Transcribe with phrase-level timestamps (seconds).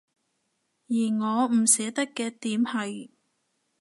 [0.87, 3.11] 而我唔捨得嘅點係